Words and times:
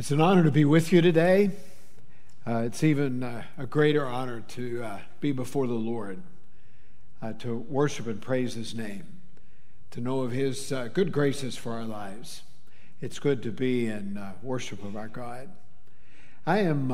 It's 0.00 0.10
an 0.10 0.22
honor 0.22 0.44
to 0.44 0.50
be 0.50 0.64
with 0.64 0.94
you 0.94 1.02
today. 1.02 1.50
Uh, 2.46 2.60
it's 2.60 2.82
even 2.82 3.22
uh, 3.22 3.42
a 3.58 3.66
greater 3.66 4.06
honor 4.06 4.40
to 4.48 4.82
uh, 4.82 4.98
be 5.20 5.30
before 5.30 5.66
the 5.66 5.74
Lord, 5.74 6.22
uh, 7.20 7.34
to 7.40 7.56
worship 7.68 8.06
and 8.06 8.18
praise 8.18 8.54
His 8.54 8.74
name, 8.74 9.20
to 9.90 10.00
know 10.00 10.22
of 10.22 10.32
His 10.32 10.72
uh, 10.72 10.88
good 10.88 11.12
graces 11.12 11.54
for 11.54 11.72
our 11.72 11.84
lives. 11.84 12.44
It's 13.02 13.18
good 13.18 13.42
to 13.42 13.50
be 13.50 13.88
in 13.88 14.16
uh, 14.16 14.32
worship 14.42 14.82
of 14.82 14.96
our 14.96 15.08
God. 15.08 15.50
I 16.46 16.60
am 16.60 16.88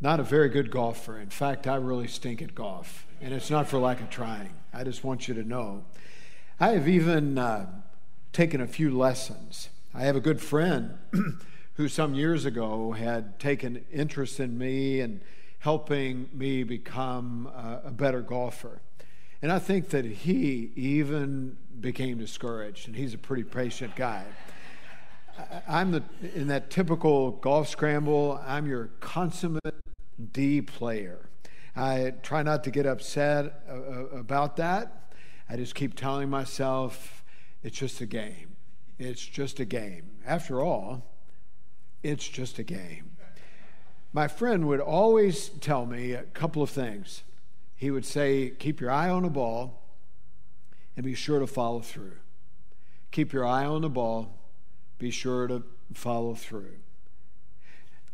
not 0.00 0.18
a 0.18 0.22
very 0.22 0.48
good 0.48 0.70
golfer. 0.70 1.20
In 1.20 1.28
fact, 1.28 1.66
I 1.66 1.74
really 1.74 2.08
stink 2.08 2.40
at 2.40 2.54
golf, 2.54 3.06
and 3.20 3.34
it's 3.34 3.50
not 3.50 3.68
for 3.68 3.76
lack 3.76 4.00
of 4.00 4.08
trying. 4.08 4.54
I 4.72 4.82
just 4.82 5.04
want 5.04 5.28
you 5.28 5.34
to 5.34 5.44
know. 5.44 5.84
I 6.58 6.68
have 6.68 6.88
even 6.88 7.38
taken 8.32 8.62
a 8.62 8.66
few 8.66 8.96
lessons. 8.96 9.68
I 9.92 10.04
have 10.04 10.16
a 10.16 10.20
good 10.20 10.40
friend. 10.40 10.96
who 11.78 11.88
some 11.88 12.12
years 12.12 12.44
ago 12.44 12.90
had 12.90 13.38
taken 13.38 13.84
interest 13.92 14.40
in 14.40 14.58
me 14.58 15.00
and 15.00 15.20
helping 15.60 16.28
me 16.32 16.64
become 16.64 17.48
a 17.84 17.90
better 17.92 18.20
golfer. 18.20 18.82
And 19.40 19.52
I 19.52 19.60
think 19.60 19.90
that 19.90 20.04
he 20.04 20.72
even 20.74 21.56
became 21.80 22.18
discouraged, 22.18 22.88
and 22.88 22.96
he's 22.96 23.14
a 23.14 23.18
pretty 23.18 23.44
patient 23.44 23.94
guy. 23.94 24.24
I'm 25.68 25.92
the, 25.92 26.02
in 26.34 26.48
that 26.48 26.68
typical 26.68 27.30
golf 27.30 27.68
scramble, 27.68 28.42
I'm 28.44 28.66
your 28.66 28.90
consummate 28.98 29.76
D 30.32 30.60
player. 30.60 31.28
I 31.76 32.14
try 32.24 32.42
not 32.42 32.64
to 32.64 32.72
get 32.72 32.86
upset 32.86 33.62
uh, 33.68 33.72
uh, 33.72 34.18
about 34.18 34.56
that. 34.56 35.12
I 35.48 35.54
just 35.54 35.76
keep 35.76 35.94
telling 35.94 36.28
myself 36.28 37.22
it's 37.62 37.78
just 37.78 38.00
a 38.00 38.06
game. 38.06 38.56
It's 38.98 39.24
just 39.24 39.60
a 39.60 39.64
game. 39.64 40.10
After 40.26 40.60
all, 40.60 41.04
it's 42.02 42.28
just 42.28 42.58
a 42.58 42.62
game. 42.62 43.10
My 44.12 44.28
friend 44.28 44.66
would 44.68 44.80
always 44.80 45.48
tell 45.48 45.84
me 45.86 46.12
a 46.12 46.22
couple 46.22 46.62
of 46.62 46.70
things. 46.70 47.22
He 47.76 47.90
would 47.90 48.04
say, 48.04 48.50
Keep 48.58 48.80
your 48.80 48.90
eye 48.90 49.08
on 49.08 49.22
the 49.22 49.28
ball 49.28 49.82
and 50.96 51.04
be 51.04 51.14
sure 51.14 51.38
to 51.38 51.46
follow 51.46 51.80
through. 51.80 52.16
Keep 53.10 53.32
your 53.32 53.46
eye 53.46 53.64
on 53.64 53.82
the 53.82 53.88
ball, 53.88 54.34
be 54.98 55.10
sure 55.10 55.46
to 55.46 55.62
follow 55.94 56.34
through. 56.34 56.74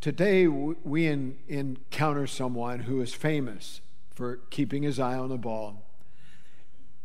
Today, 0.01 0.47
we 0.47 1.07
encounter 1.07 2.27
someone 2.27 2.81
who 2.81 3.01
is 3.01 3.15
famous 3.15 3.81
for 4.11 4.37
keeping 4.51 4.83
his 4.83 5.01
eye 5.01 5.17
on 5.17 5.31
the 5.31 5.39
ball, 5.39 5.83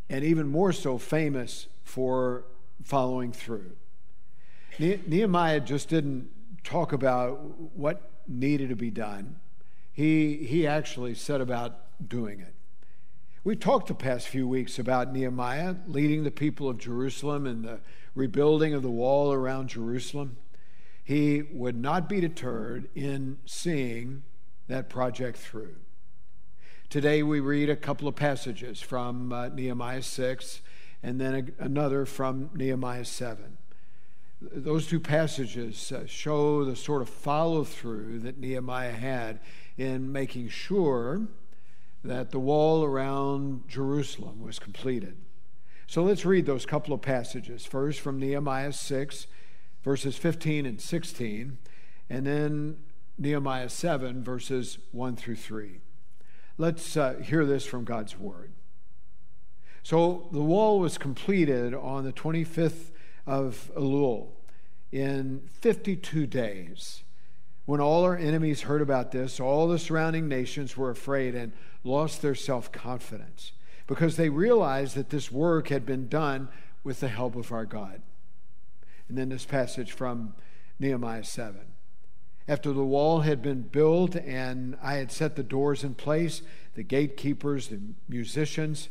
and 0.09 0.23
even 0.23 0.47
more 0.49 0.73
so, 0.73 0.97
famous 0.97 1.67
for 1.83 2.43
following 2.83 3.31
through. 3.31 3.71
Nehemiah 4.77 5.61
just 5.61 5.87
didn't 5.87 6.29
talk 6.63 6.93
about 6.93 7.75
what 7.75 8.11
needed 8.27 8.69
to 8.69 8.75
be 8.75 8.91
done. 8.91 9.37
He, 9.91 10.37
he 10.37 10.65
actually 10.65 11.15
set 11.15 11.41
about 11.41 12.07
doing 12.07 12.39
it. 12.39 12.53
We 13.43 13.55
talked 13.55 13.87
the 13.87 13.95
past 13.95 14.27
few 14.27 14.47
weeks 14.47 14.79
about 14.79 15.13
Nehemiah 15.13 15.75
leading 15.87 16.23
the 16.23 16.31
people 16.31 16.69
of 16.69 16.77
Jerusalem 16.77 17.47
in 17.47 17.61
the 17.61 17.79
rebuilding 18.13 18.73
of 18.73 18.83
the 18.83 18.89
wall 18.89 19.31
around 19.31 19.69
Jerusalem. 19.69 20.37
He 21.03 21.41
would 21.41 21.75
not 21.75 22.09
be 22.09 22.19
deterred 22.19 22.89
in 22.95 23.37
seeing 23.45 24.23
that 24.67 24.89
project 24.89 25.37
through. 25.37 25.75
Today 26.89 27.23
we 27.23 27.39
read 27.39 27.69
a 27.69 27.75
couple 27.75 28.07
of 28.07 28.15
passages 28.15 28.81
from 28.81 29.31
uh, 29.31 29.49
Nehemiah 29.49 30.01
6 30.01 30.61
and 31.01 31.19
then 31.21 31.53
a, 31.59 31.63
another 31.63 32.05
from 32.05 32.49
Nehemiah 32.53 33.05
7 33.05 33.58
those 34.41 34.87
two 34.87 34.99
passages 34.99 35.91
uh, 35.91 36.05
show 36.05 36.63
the 36.63 36.75
sort 36.75 37.01
of 37.01 37.09
follow 37.09 37.63
through 37.63 38.19
that 38.19 38.37
Nehemiah 38.37 38.91
had 38.91 39.39
in 39.77 40.11
making 40.11 40.49
sure 40.49 41.27
that 42.03 42.31
the 42.31 42.39
wall 42.39 42.83
around 42.83 43.67
Jerusalem 43.67 44.41
was 44.41 44.57
completed. 44.57 45.17
So 45.87 46.03
let's 46.03 46.25
read 46.25 46.45
those 46.45 46.65
couple 46.65 46.93
of 46.93 47.01
passages. 47.01 47.65
First 47.65 47.99
from 47.99 48.19
Nehemiah 48.19 48.71
6, 48.71 49.27
verses 49.83 50.15
15 50.15 50.65
and 50.65 50.79
16, 50.79 51.57
and 52.09 52.25
then 52.25 52.77
Nehemiah 53.17 53.69
7, 53.69 54.23
verses 54.23 54.77
1 54.91 55.15
through 55.17 55.35
3. 55.35 55.81
Let's 56.57 56.95
uh, 56.95 57.15
hear 57.15 57.45
this 57.45 57.65
from 57.65 57.83
God's 57.83 58.17
word. 58.17 58.51
So 59.83 60.29
the 60.31 60.41
wall 60.41 60.79
was 60.79 60.97
completed 60.97 61.73
on 61.73 62.05
the 62.05 62.13
25th 62.13 62.91
of 63.29 63.71
Elul 63.77 64.29
in 64.91 65.47
52 65.53 66.25
days. 66.25 67.03
When 67.65 67.79
all 67.79 68.03
our 68.03 68.17
enemies 68.17 68.61
heard 68.61 68.81
about 68.81 69.11
this, 69.11 69.39
all 69.39 69.67
the 69.67 69.77
surrounding 69.77 70.27
nations 70.27 70.75
were 70.75 70.89
afraid 70.89 71.35
and 71.35 71.53
lost 71.83 72.23
their 72.23 72.33
self 72.33 72.71
confidence 72.71 73.51
because 73.85 74.17
they 74.17 74.29
realized 74.29 74.95
that 74.95 75.11
this 75.11 75.31
work 75.31 75.67
had 75.67 75.85
been 75.85 76.09
done 76.09 76.49
with 76.83 77.01
the 77.01 77.07
help 77.07 77.35
of 77.35 77.51
our 77.51 77.65
God. 77.65 78.01
And 79.07 79.15
then 79.15 79.29
this 79.29 79.45
passage 79.45 79.91
from 79.91 80.33
Nehemiah 80.79 81.23
7. 81.23 81.59
After 82.47 82.73
the 82.73 82.83
wall 82.83 83.19
had 83.19 83.43
been 83.43 83.61
built 83.61 84.15
and 84.15 84.75
I 84.81 84.95
had 84.95 85.11
set 85.11 85.35
the 85.35 85.43
doors 85.43 85.83
in 85.83 85.93
place, 85.93 86.41
the 86.73 86.81
gatekeepers, 86.81 87.67
the 87.67 87.79
musicians, 88.07 88.89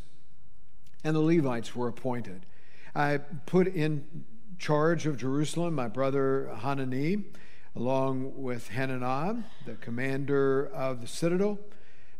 and 1.02 1.16
the 1.16 1.20
Levites 1.20 1.74
were 1.74 1.88
appointed. 1.88 2.46
I 2.98 3.18
put 3.18 3.68
in 3.68 4.24
charge 4.58 5.06
of 5.06 5.18
Jerusalem 5.18 5.74
my 5.74 5.86
brother 5.86 6.50
Hanani, 6.52 7.26
along 7.76 8.42
with 8.42 8.70
Hananiah, 8.70 9.36
the 9.64 9.74
commander 9.74 10.66
of 10.74 11.00
the 11.00 11.06
citadel, 11.06 11.60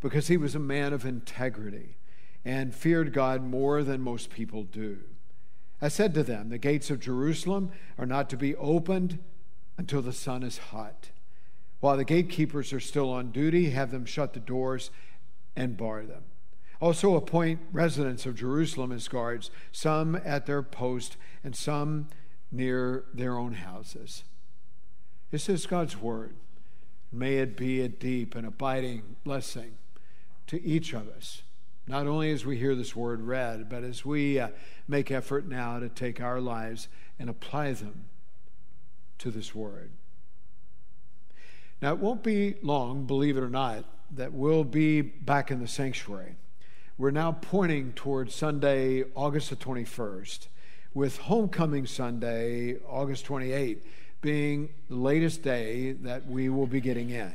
because 0.00 0.28
he 0.28 0.37
was 0.37 0.55
a 0.55 0.61
man 0.61 0.93
of 0.93 1.05
integrity 1.05 1.97
and 2.44 2.72
feared 2.72 3.12
God 3.12 3.43
more 3.43 3.83
than 3.83 4.00
most 4.00 4.31
people 4.31 4.62
do. 4.62 4.99
I 5.83 5.88
said 5.88 6.15
to 6.15 6.22
them, 6.22 6.49
The 6.49 6.59
gates 6.59 6.91
of 6.91 7.00
Jerusalem 7.00 7.72
are 7.99 8.06
not 8.06 8.31
to 8.31 8.37
be 8.37 8.55
opened 8.55 9.19
until 9.77 10.00
the 10.00 10.12
sun 10.12 10.44
is 10.44 10.59
hot. 10.59 11.11
While 11.81 11.97
the 11.97 12.05
gatekeepers 12.05 12.72
are 12.72 12.78
still 12.78 13.11
on 13.11 13.33
duty, 13.33 13.71
have 13.71 13.91
them 13.91 14.05
shut 14.05 14.33
the 14.33 14.38
doors 14.38 14.93
and 15.56 15.77
bar 15.77 16.05
them. 16.05 16.22
Also, 16.81 17.16
appoint 17.16 17.61
residents 17.72 18.25
of 18.25 18.37
Jerusalem 18.37 18.93
as 18.93 19.09
guards, 19.09 19.50
some 19.72 20.15
at 20.25 20.47
their 20.47 20.62
post 20.62 21.16
and 21.43 21.56
some 21.56 22.09
near 22.53 23.05
their 23.12 23.37
own 23.37 23.55
houses. 23.55 24.22
This 25.31 25.49
is 25.49 25.67
God's 25.67 26.00
word. 26.00 26.34
May 27.11 27.38
it 27.38 27.56
be 27.56 27.81
a 27.81 27.88
deep 27.88 28.34
and 28.34 28.47
abiding 28.47 29.17
blessing 29.25 29.77
to 30.47 30.62
each 30.62 30.93
of 30.93 31.09
us, 31.09 31.43
not 31.87 32.06
only 32.06 32.31
as 32.31 32.47
we 32.47 32.59
hear 32.59 32.75
this 32.75 32.94
word 32.94 33.22
read, 33.22 33.69
but 33.69 33.83
as 33.83 34.05
we 34.05 34.38
uh, 34.38 34.49
make 34.87 35.11
effort 35.11 35.49
now 35.49 35.78
to 35.81 35.88
take 35.88 36.21
our 36.21 36.41
lives 36.41 36.88
and 37.19 37.28
apply 37.28 37.72
them 37.72 38.05
to 39.19 39.31
this 39.31 39.55
word. 39.55 39.91
Now, 41.83 41.93
it 41.93 41.99
won't 41.99 42.22
be 42.22 42.55
long, 42.62 43.05
believe 43.05 43.37
it 43.37 43.43
or 43.43 43.50
not, 43.50 43.84
that 44.11 44.33
we'll 44.33 44.65
be 44.65 45.00
back 45.00 45.50
in 45.50 45.61
the 45.61 45.69
sanctuary. 45.69 46.37
We're 46.99 47.13
now 47.13 47.31
pointing 47.31 47.93
towards 47.93 48.35
Sunday, 48.35 49.05
August 49.15 49.51
the 49.51 49.57
21st, 49.57 50.49
with 50.95 51.19
Homecoming 51.19 51.87
Sunday, 51.87 52.79
August 52.89 53.25
28th, 53.25 53.83
being 54.21 54.71
the 54.91 54.97
latest 54.97 55.43
day 55.45 55.93
that 55.93 56.27
we 56.27 56.49
will 56.49 56.67
be 56.67 56.81
getting 56.81 57.11
in. 57.11 57.33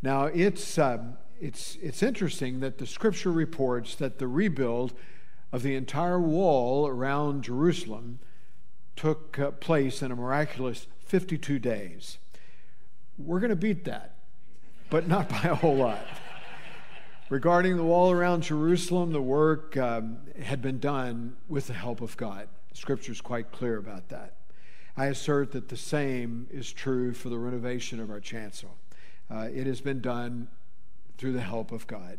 Now, 0.00 0.24
it's, 0.24 0.78
uh, 0.78 1.02
it's, 1.38 1.76
it's 1.82 2.02
interesting 2.02 2.60
that 2.60 2.78
the 2.78 2.86
scripture 2.86 3.30
reports 3.30 3.94
that 3.96 4.18
the 4.18 4.26
rebuild 4.26 4.94
of 5.52 5.62
the 5.62 5.74
entire 5.74 6.18
wall 6.18 6.86
around 6.86 7.44
Jerusalem 7.44 8.20
took 8.96 9.38
uh, 9.38 9.50
place 9.50 10.00
in 10.00 10.10
a 10.10 10.16
miraculous 10.16 10.86
52 11.04 11.58
days. 11.58 12.16
We're 13.18 13.40
going 13.40 13.50
to 13.50 13.54
beat 13.56 13.84
that, 13.84 14.14
but 14.88 15.08
not 15.08 15.28
by 15.28 15.42
a 15.42 15.54
whole 15.54 15.76
lot. 15.76 16.00
Regarding 17.32 17.78
the 17.78 17.82
wall 17.82 18.10
around 18.10 18.42
Jerusalem, 18.42 19.12
the 19.12 19.22
work 19.22 19.74
um, 19.78 20.18
had 20.38 20.60
been 20.60 20.78
done 20.78 21.34
with 21.48 21.66
the 21.66 21.72
help 21.72 22.02
of 22.02 22.14
God. 22.18 22.46
Scripture 22.74 23.10
is 23.10 23.22
quite 23.22 23.52
clear 23.52 23.78
about 23.78 24.10
that. 24.10 24.34
I 24.98 25.06
assert 25.06 25.52
that 25.52 25.70
the 25.70 25.76
same 25.78 26.46
is 26.50 26.70
true 26.70 27.14
for 27.14 27.30
the 27.30 27.38
renovation 27.38 28.00
of 28.00 28.10
our 28.10 28.20
chancel. 28.20 28.76
Uh, 29.30 29.48
it 29.50 29.66
has 29.66 29.80
been 29.80 30.02
done 30.02 30.48
through 31.16 31.32
the 31.32 31.40
help 31.40 31.72
of 31.72 31.86
God. 31.86 32.18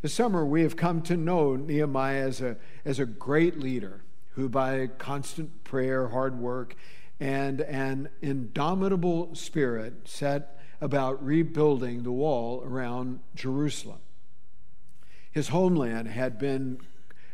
This 0.00 0.14
summer, 0.14 0.46
we 0.46 0.62
have 0.62 0.74
come 0.74 1.02
to 1.02 1.18
know 1.18 1.56
Nehemiah 1.56 2.26
as 2.26 2.40
a, 2.40 2.56
as 2.86 2.98
a 2.98 3.04
great 3.04 3.58
leader 3.58 4.04
who, 4.36 4.48
by 4.48 4.86
constant 4.96 5.64
prayer, 5.64 6.08
hard 6.08 6.38
work, 6.38 6.76
and 7.20 7.60
an 7.60 8.08
indomitable 8.22 9.34
spirit, 9.34 10.08
set 10.08 10.58
about 10.80 11.22
rebuilding 11.22 12.04
the 12.04 12.12
wall 12.12 12.62
around 12.64 13.20
Jerusalem. 13.34 13.98
His 15.34 15.48
homeland 15.48 16.06
had 16.06 16.38
been 16.38 16.78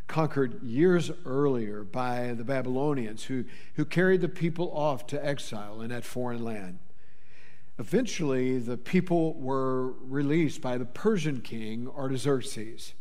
conquered 0.06 0.62
years 0.62 1.11
earlier 1.26 1.85
by 1.85 2.32
the 2.32 2.44
Babylonians 2.44 3.25
who, 3.25 3.44
who 3.75 3.85
carried 3.85 4.23
the 4.23 4.29
people 4.29 4.73
off 4.73 5.06
to 5.08 5.23
exile 5.23 5.82
in 5.82 5.91
that 5.91 6.06
foreign 6.06 6.43
land. 6.43 6.79
Eventually, 7.79 8.58
the 8.58 8.79
people 8.79 9.35
were 9.35 9.93
released 10.00 10.62
by 10.62 10.79
the 10.79 10.87
Persian 10.87 11.43
king 11.43 11.88
Artaxerxes. 11.94 12.94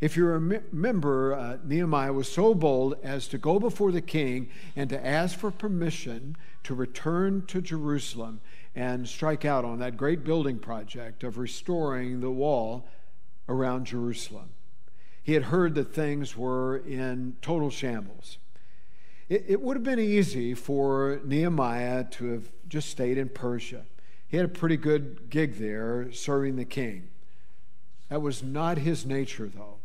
If 0.00 0.16
you 0.16 0.24
remember, 0.24 1.34
uh, 1.34 1.58
Nehemiah 1.62 2.14
was 2.14 2.32
so 2.32 2.54
bold 2.54 2.96
as 3.02 3.28
to 3.28 3.36
go 3.36 3.60
before 3.60 3.92
the 3.92 4.00
king 4.00 4.48
and 4.74 4.88
to 4.88 5.06
ask 5.06 5.38
for 5.38 5.50
permission 5.50 6.34
to 6.62 6.74
return 6.74 7.44
to 7.48 7.60
Jerusalem 7.60 8.40
and 8.74 9.06
strike 9.06 9.44
out 9.44 9.66
on 9.66 9.80
that 9.80 9.98
great 9.98 10.24
building 10.24 10.58
project 10.58 11.24
of 11.24 11.36
restoring 11.36 12.20
the 12.20 12.30
wall 12.30 12.88
around 13.48 13.86
Jerusalem. 13.86 14.50
He 15.22 15.32
had 15.32 15.44
heard 15.44 15.74
that 15.74 15.94
things 15.94 16.36
were 16.36 16.76
in 16.76 17.36
total 17.40 17.70
shambles. 17.70 18.38
It, 19.28 19.44
it 19.48 19.60
would 19.60 19.76
have 19.76 19.84
been 19.84 19.98
easy 19.98 20.54
for 20.54 21.20
Nehemiah 21.24 22.04
to 22.12 22.32
have 22.32 22.52
just 22.68 22.90
stayed 22.90 23.16
in 23.16 23.30
Persia. 23.30 23.84
He 24.28 24.36
had 24.36 24.46
a 24.46 24.50
pretty 24.50 24.76
good 24.76 25.30
gig 25.30 25.54
there 25.54 26.12
serving 26.12 26.56
the 26.56 26.64
king. 26.64 27.08
That 28.08 28.20
was 28.20 28.42
not 28.42 28.78
his 28.78 29.06
nature, 29.06 29.46
though. 29.46 29.78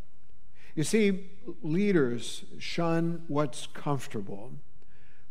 You 0.76 0.84
see, 0.84 1.30
leaders 1.62 2.44
shun 2.58 3.24
what's 3.28 3.68
comfortable 3.68 4.54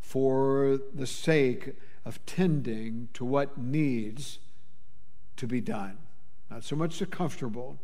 for 0.00 0.78
the 0.94 1.06
sake 1.06 1.74
of 2.04 2.24
tending 2.24 3.08
to 3.12 3.24
what 3.24 3.58
needs 3.58 4.38
to 5.36 5.46
be 5.46 5.60
done. 5.60 5.98
Not 6.50 6.64
so 6.64 6.76
much 6.76 6.98
the 6.98 7.06
comfortable, 7.06 7.78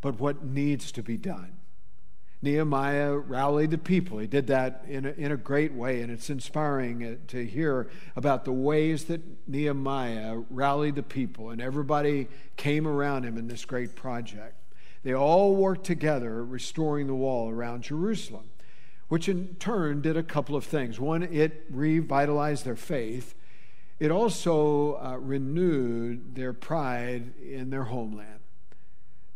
but 0.00 0.20
what 0.20 0.44
needs 0.44 0.92
to 0.92 1.02
be 1.02 1.16
done. 1.16 1.58
Nehemiah 2.40 3.16
rallied 3.16 3.72
the 3.72 3.78
people. 3.78 4.18
He 4.18 4.28
did 4.28 4.46
that 4.46 4.84
in 4.86 5.06
a, 5.06 5.10
in 5.10 5.32
a 5.32 5.36
great 5.36 5.72
way, 5.72 6.02
and 6.02 6.12
it's 6.12 6.30
inspiring 6.30 7.04
uh, 7.04 7.14
to 7.28 7.44
hear 7.44 7.90
about 8.14 8.44
the 8.44 8.52
ways 8.52 9.04
that 9.06 9.20
Nehemiah 9.48 10.42
rallied 10.48 10.94
the 10.94 11.02
people, 11.02 11.50
and 11.50 11.60
everybody 11.60 12.28
came 12.56 12.86
around 12.86 13.24
him 13.24 13.36
in 13.36 13.48
this 13.48 13.64
great 13.64 13.96
project. 13.96 14.54
They 15.02 15.14
all 15.14 15.56
worked 15.56 15.84
together 15.84 16.44
restoring 16.44 17.08
the 17.08 17.14
wall 17.14 17.50
around 17.50 17.82
Jerusalem, 17.82 18.50
which 19.08 19.28
in 19.28 19.56
turn 19.56 20.00
did 20.00 20.16
a 20.16 20.22
couple 20.22 20.54
of 20.54 20.64
things. 20.64 21.00
One, 21.00 21.24
it 21.24 21.64
revitalized 21.70 22.64
their 22.64 22.76
faith, 22.76 23.34
it 23.98 24.12
also 24.12 24.94
uh, 25.02 25.16
renewed 25.18 26.36
their 26.36 26.52
pride 26.52 27.32
in 27.42 27.70
their 27.70 27.84
homeland. 27.84 28.37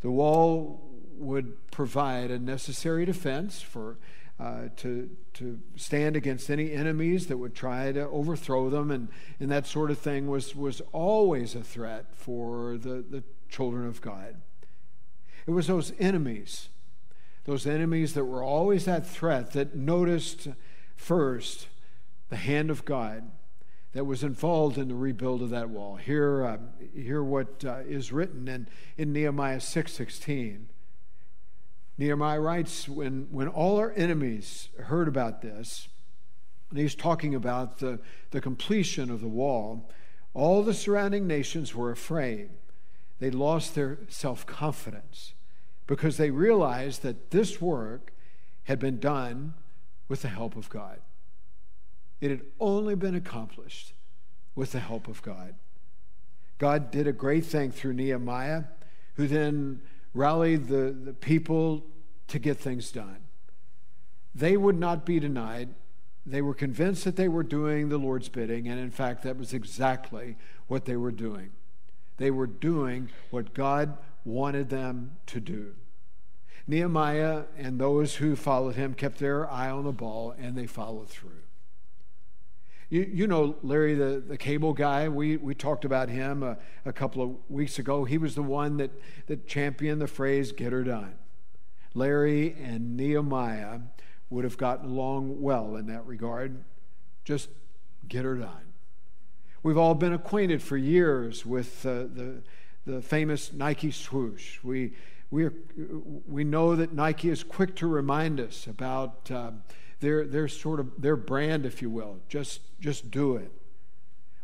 The 0.02 0.10
wall 0.10 0.82
would 1.16 1.70
provide 1.70 2.30
a 2.30 2.38
necessary 2.38 3.04
defense 3.04 3.62
for 3.62 3.98
uh, 4.40 4.68
to 4.76 5.08
to 5.34 5.60
stand 5.76 6.16
against 6.16 6.50
any 6.50 6.72
enemies 6.72 7.28
that 7.28 7.36
would 7.36 7.54
try 7.54 7.92
to 7.92 8.08
overthrow 8.08 8.68
them, 8.68 8.90
and, 8.90 9.08
and 9.38 9.50
that 9.50 9.66
sort 9.66 9.90
of 9.90 9.98
thing 9.98 10.26
was 10.26 10.56
was 10.56 10.82
always 10.92 11.54
a 11.54 11.62
threat 11.62 12.06
for 12.14 12.76
the, 12.76 13.04
the 13.08 13.22
children 13.48 13.86
of 13.86 14.00
God. 14.00 14.40
It 15.46 15.52
was 15.52 15.68
those 15.68 15.92
enemies, 15.98 16.68
those 17.44 17.66
enemies 17.66 18.14
that 18.14 18.24
were 18.24 18.42
always 18.42 18.84
that 18.86 19.06
threat 19.06 19.52
that 19.52 19.76
noticed 19.76 20.48
first 20.96 21.68
the 22.28 22.36
hand 22.36 22.70
of 22.70 22.84
God 22.84 23.30
that 23.92 24.04
was 24.04 24.24
involved 24.24 24.78
in 24.78 24.88
the 24.88 24.94
rebuild 24.94 25.42
of 25.42 25.50
that 25.50 25.68
wall. 25.68 25.96
Hear, 25.96 26.44
uh, 26.44 26.58
hear 26.94 27.22
what 27.22 27.64
uh, 27.64 27.80
is 27.86 28.12
written 28.12 28.48
in, 28.48 28.68
in 28.96 29.12
Nehemiah 29.12 29.58
6.16. 29.58 30.64
Nehemiah 31.98 32.40
writes, 32.40 32.88
when, 32.88 33.28
when 33.30 33.48
all 33.48 33.76
our 33.76 33.92
enemies 33.92 34.70
heard 34.78 35.08
about 35.08 35.42
this, 35.42 35.88
and 36.70 36.78
he's 36.78 36.94
talking 36.94 37.34
about 37.34 37.78
the, 37.78 38.00
the 38.30 38.40
completion 38.40 39.10
of 39.10 39.20
the 39.20 39.28
wall, 39.28 39.90
all 40.32 40.62
the 40.62 40.72
surrounding 40.72 41.26
nations 41.26 41.74
were 41.74 41.90
afraid. 41.90 42.48
They 43.18 43.30
lost 43.30 43.74
their 43.74 43.98
self 44.08 44.46
confidence 44.46 45.34
because 45.86 46.16
they 46.16 46.30
realized 46.30 47.02
that 47.02 47.30
this 47.30 47.60
work 47.60 48.14
had 48.64 48.78
been 48.78 48.98
done 48.98 49.52
with 50.08 50.22
the 50.22 50.28
help 50.28 50.56
of 50.56 50.70
God. 50.70 51.00
It 52.22 52.30
had 52.30 52.42
only 52.60 52.94
been 52.94 53.16
accomplished 53.16 53.94
with 54.54 54.70
the 54.70 54.78
help 54.78 55.08
of 55.08 55.20
God. 55.22 55.56
God 56.58 56.92
did 56.92 57.08
a 57.08 57.12
great 57.12 57.44
thing 57.44 57.72
through 57.72 57.94
Nehemiah, 57.94 58.62
who 59.14 59.26
then 59.26 59.82
rallied 60.14 60.68
the, 60.68 60.96
the 61.04 61.14
people 61.14 61.84
to 62.28 62.38
get 62.38 62.58
things 62.58 62.92
done. 62.92 63.16
They 64.36 64.56
would 64.56 64.78
not 64.78 65.04
be 65.04 65.18
denied. 65.18 65.70
They 66.24 66.42
were 66.42 66.54
convinced 66.54 67.04
that 67.04 67.16
they 67.16 67.26
were 67.26 67.42
doing 67.42 67.88
the 67.88 67.98
Lord's 67.98 68.28
bidding, 68.28 68.68
and 68.68 68.78
in 68.78 68.92
fact, 68.92 69.24
that 69.24 69.36
was 69.36 69.52
exactly 69.52 70.36
what 70.68 70.84
they 70.84 70.96
were 70.96 71.10
doing. 71.10 71.50
They 72.18 72.30
were 72.30 72.46
doing 72.46 73.10
what 73.30 73.52
God 73.52 73.98
wanted 74.24 74.70
them 74.70 75.16
to 75.26 75.40
do. 75.40 75.74
Nehemiah 76.68 77.46
and 77.58 77.80
those 77.80 78.14
who 78.14 78.36
followed 78.36 78.76
him 78.76 78.94
kept 78.94 79.18
their 79.18 79.50
eye 79.50 79.70
on 79.70 79.82
the 79.82 79.90
ball 79.90 80.32
and 80.38 80.56
they 80.56 80.68
followed 80.68 81.08
through. 81.08 81.41
You, 82.92 83.10
you 83.10 83.26
know 83.26 83.56
Larry, 83.62 83.94
the, 83.94 84.22
the 84.28 84.36
cable 84.36 84.74
guy, 84.74 85.08
we, 85.08 85.38
we 85.38 85.54
talked 85.54 85.86
about 85.86 86.10
him 86.10 86.42
a, 86.42 86.58
a 86.84 86.92
couple 86.92 87.22
of 87.22 87.30
weeks 87.48 87.78
ago. 87.78 88.04
He 88.04 88.18
was 88.18 88.34
the 88.34 88.42
one 88.42 88.76
that, 88.76 88.90
that 89.28 89.46
championed 89.46 89.98
the 89.98 90.06
phrase, 90.06 90.52
get 90.52 90.72
her 90.72 90.84
done. 90.84 91.14
Larry 91.94 92.54
and 92.62 92.94
Nehemiah 92.94 93.78
would 94.28 94.44
have 94.44 94.58
gotten 94.58 94.90
along 94.90 95.40
well 95.40 95.76
in 95.76 95.86
that 95.86 96.04
regard. 96.04 96.64
Just 97.24 97.48
get 98.08 98.26
her 98.26 98.34
done. 98.34 98.74
We've 99.62 99.78
all 99.78 99.94
been 99.94 100.12
acquainted 100.12 100.60
for 100.60 100.76
years 100.76 101.46
with 101.46 101.86
uh, 101.86 102.04
the, 102.14 102.42
the 102.84 103.00
famous 103.00 103.54
Nike 103.54 103.90
swoosh. 103.90 104.62
We, 104.62 104.92
we, 105.30 105.44
are, 105.44 105.54
we 106.28 106.44
know 106.44 106.76
that 106.76 106.92
Nike 106.92 107.30
is 107.30 107.42
quick 107.42 107.74
to 107.76 107.86
remind 107.86 108.38
us 108.38 108.66
about 108.66 109.30
uh, 109.30 109.52
their, 110.02 110.26
their 110.26 110.48
sort 110.48 110.80
of 110.80 111.00
their 111.00 111.16
brand, 111.16 111.64
if 111.64 111.80
you 111.80 111.88
will. 111.88 112.18
Just, 112.28 112.60
just 112.80 113.10
do 113.10 113.36
it. 113.36 113.50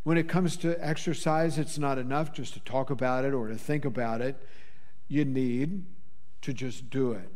When 0.04 0.16
it 0.16 0.28
comes 0.28 0.56
to 0.58 0.74
exercise, 0.82 1.58
it's 1.58 1.76
not 1.76 1.98
enough 1.98 2.32
just 2.32 2.54
to 2.54 2.60
talk 2.60 2.88
about 2.88 3.26
it 3.26 3.34
or 3.34 3.48
to 3.48 3.56
think 3.56 3.84
about 3.84 4.22
it. 4.22 4.36
You 5.08 5.24
need 5.26 5.84
to 6.42 6.54
just 6.54 6.88
do 6.88 7.12
it. 7.12 7.28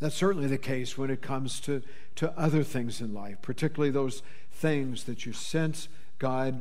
That's 0.00 0.16
certainly 0.16 0.48
the 0.48 0.58
case 0.58 0.98
when 0.98 1.10
it 1.10 1.22
comes 1.22 1.60
to, 1.60 1.82
to 2.16 2.36
other 2.36 2.64
things 2.64 3.00
in 3.00 3.14
life, 3.14 3.40
particularly 3.40 3.92
those 3.92 4.22
things 4.50 5.04
that 5.04 5.24
you 5.24 5.32
sense 5.32 5.88
God 6.18 6.60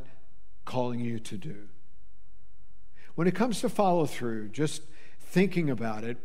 calling 0.63 0.99
you 0.99 1.19
to 1.19 1.37
do. 1.37 1.67
When 3.15 3.27
it 3.27 3.33
comes 3.35 3.59
to 3.61 3.69
follow 3.69 4.05
through, 4.05 4.49
just 4.49 4.83
thinking 5.19 5.71
about 5.71 6.03
it 6.03 6.17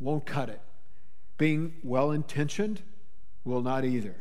won't 0.00 0.26
cut 0.26 0.48
it. 0.48 0.60
Being 1.38 1.74
well 1.84 2.10
intentioned 2.10 2.82
will 3.44 3.62
not 3.62 3.84
either. 3.84 4.16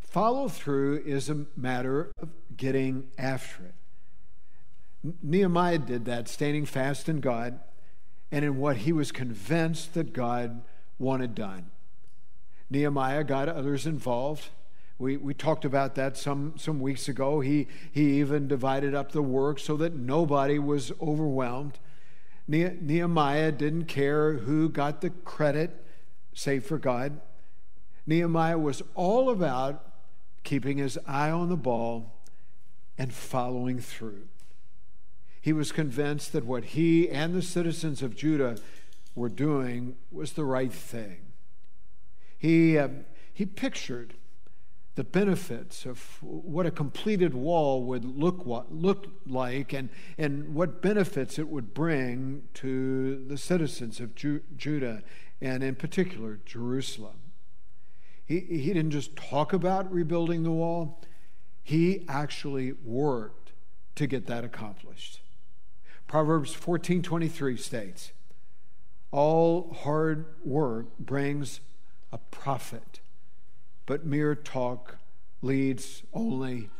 Follow 0.00 0.48
through 0.48 1.02
is 1.04 1.28
a 1.28 1.46
matter 1.56 2.12
of 2.18 2.28
getting 2.56 3.08
after 3.18 3.64
it. 3.64 3.74
Nehemiah 5.22 5.78
did 5.78 6.04
that, 6.06 6.28
standing 6.28 6.64
fast 6.64 7.08
in 7.08 7.20
God 7.20 7.60
and 8.30 8.44
in 8.44 8.58
what 8.58 8.78
he 8.78 8.92
was 8.92 9.12
convinced 9.12 9.94
that 9.94 10.12
God 10.12 10.62
wanted 10.98 11.34
done. 11.34 11.70
Nehemiah 12.70 13.24
got 13.24 13.48
others 13.48 13.86
involved. 13.86 14.48
We, 14.98 15.16
we 15.16 15.34
talked 15.34 15.64
about 15.64 15.96
that 15.96 16.16
some, 16.16 16.54
some 16.56 16.80
weeks 16.80 17.08
ago. 17.08 17.40
He, 17.40 17.66
he 17.92 18.20
even 18.20 18.48
divided 18.48 18.94
up 18.94 19.12
the 19.12 19.22
work 19.22 19.58
so 19.58 19.76
that 19.76 19.94
nobody 19.94 20.58
was 20.58 20.92
overwhelmed. 21.00 21.78
Nehemiah 22.46 23.52
didn't 23.52 23.86
care 23.86 24.34
who 24.34 24.68
got 24.68 25.00
the 25.00 25.10
credit, 25.10 25.84
save 26.32 26.64
for 26.64 26.78
God. 26.78 27.20
Nehemiah 28.06 28.58
was 28.58 28.82
all 28.94 29.30
about 29.30 29.84
keeping 30.42 30.78
his 30.78 30.98
eye 31.06 31.30
on 31.30 31.48
the 31.48 31.56
ball 31.56 32.20
and 32.98 33.12
following 33.12 33.80
through. 33.80 34.28
He 35.40 35.52
was 35.52 35.72
convinced 35.72 36.32
that 36.32 36.44
what 36.44 36.64
he 36.64 37.08
and 37.10 37.34
the 37.34 37.42
citizens 37.42 38.02
of 38.02 38.16
Judah 38.16 38.56
were 39.14 39.28
doing 39.28 39.96
was 40.10 40.32
the 40.32 40.44
right 40.44 40.72
thing. 40.72 41.32
He, 42.38 42.78
uh, 42.78 42.88
he 43.32 43.46
pictured 43.46 44.14
the 44.94 45.04
benefits 45.04 45.86
of 45.86 46.18
what 46.22 46.66
a 46.66 46.70
completed 46.70 47.34
wall 47.34 47.82
would 47.84 48.04
look, 48.04 48.46
what, 48.46 48.72
look 48.72 49.08
like 49.26 49.72
and, 49.72 49.88
and 50.16 50.54
what 50.54 50.80
benefits 50.80 51.38
it 51.38 51.48
would 51.48 51.74
bring 51.74 52.44
to 52.54 53.24
the 53.26 53.36
citizens 53.36 53.98
of 53.98 54.14
Ju- 54.14 54.42
Judah 54.56 55.02
and, 55.40 55.64
in 55.64 55.74
particular, 55.74 56.38
Jerusalem. 56.46 57.16
He, 58.26 58.40
he 58.40 58.72
didn't 58.72 58.90
just 58.90 59.16
talk 59.16 59.52
about 59.52 59.92
rebuilding 59.92 60.42
the 60.42 60.50
wall, 60.50 61.00
he 61.62 62.04
actually 62.08 62.72
worked 62.84 63.52
to 63.96 64.06
get 64.06 64.26
that 64.26 64.44
accomplished. 64.44 65.20
Proverbs 66.06 66.54
14:23 66.54 67.58
states, 67.58 68.12
all 69.10 69.72
hard 69.72 70.26
work 70.44 70.98
brings 70.98 71.60
a 72.12 72.18
profit, 72.18 73.00
but 73.86 74.04
mere 74.04 74.34
talk 74.34 74.98
leads 75.40 76.02
only 76.12 76.70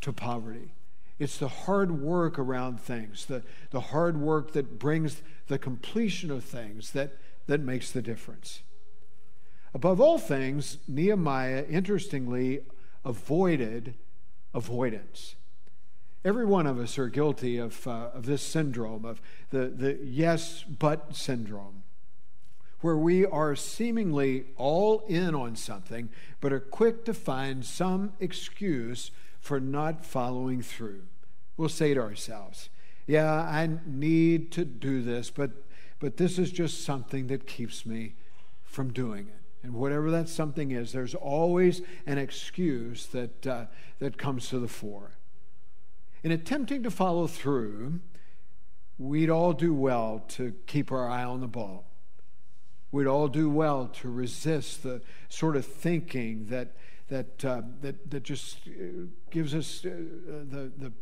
to 0.00 0.12
poverty. 0.12 0.72
It's 1.18 1.36
the 1.36 1.48
hard 1.48 2.00
work 2.00 2.38
around 2.38 2.80
things, 2.80 3.26
the, 3.26 3.42
the 3.70 3.80
hard 3.80 4.16
work 4.16 4.52
that 4.52 4.78
brings 4.78 5.22
the 5.48 5.58
completion 5.58 6.30
of 6.30 6.44
things 6.44 6.92
that, 6.92 7.18
that 7.46 7.60
makes 7.60 7.92
the 7.92 8.00
difference. 8.00 8.62
Above 9.72 10.00
all 10.00 10.18
things, 10.18 10.78
Nehemiah, 10.88 11.64
interestingly, 11.68 12.60
avoided 13.04 13.94
avoidance. 14.52 15.36
Every 16.24 16.44
one 16.44 16.66
of 16.66 16.78
us 16.78 16.98
are 16.98 17.08
guilty 17.08 17.56
of, 17.56 17.86
uh, 17.86 18.10
of 18.12 18.26
this 18.26 18.42
syndrome, 18.42 19.04
of 19.04 19.22
the, 19.50 19.68
the 19.68 19.98
yes 20.02 20.64
but 20.64 21.16
syndrome, 21.16 21.82
where 22.80 22.96
we 22.96 23.24
are 23.24 23.56
seemingly 23.56 24.46
all 24.56 25.04
in 25.08 25.34
on 25.34 25.56
something, 25.56 26.10
but 26.40 26.52
are 26.52 26.60
quick 26.60 27.04
to 27.04 27.14
find 27.14 27.64
some 27.64 28.12
excuse 28.20 29.10
for 29.40 29.60
not 29.60 30.04
following 30.04 30.60
through. 30.60 31.02
We'll 31.56 31.68
say 31.68 31.94
to 31.94 32.00
ourselves, 32.00 32.68
Yeah, 33.06 33.32
I 33.32 33.68
need 33.86 34.50
to 34.52 34.64
do 34.64 35.02
this, 35.02 35.30
but, 35.30 35.50
but 36.00 36.18
this 36.18 36.38
is 36.38 36.50
just 36.50 36.84
something 36.84 37.28
that 37.28 37.46
keeps 37.46 37.86
me 37.86 38.14
from 38.64 38.92
doing 38.92 39.28
it. 39.28 39.39
And 39.62 39.74
whatever 39.74 40.10
that 40.10 40.28
something 40.28 40.70
is, 40.70 40.92
there's 40.92 41.14
always 41.14 41.82
an 42.06 42.18
excuse 42.18 43.06
that, 43.06 43.46
uh, 43.46 43.66
that 43.98 44.16
comes 44.16 44.48
to 44.48 44.58
the 44.58 44.68
fore. 44.68 45.12
In 46.22 46.32
attempting 46.32 46.82
to 46.82 46.90
follow 46.90 47.26
through, 47.26 48.00
we'd 48.98 49.30
all 49.30 49.52
do 49.52 49.74
well 49.74 50.24
to 50.28 50.54
keep 50.66 50.90
our 50.92 51.08
eye 51.08 51.24
on 51.24 51.40
the 51.40 51.48
ball. 51.48 51.84
We'd 52.92 53.06
all 53.06 53.28
do 53.28 53.48
well 53.48 53.86
to 53.86 54.10
resist 54.10 54.82
the 54.82 55.02
sort 55.28 55.56
of 55.56 55.64
thinking 55.64 56.46
that, 56.46 56.72
that, 57.08 57.44
uh, 57.44 57.62
that, 57.82 58.10
that 58.10 58.22
just 58.22 58.58
uh, 58.66 59.06
gives 59.30 59.54
us 59.54 59.84
uh, 59.84 59.90
the, 59.90 60.72
the, 60.76 60.92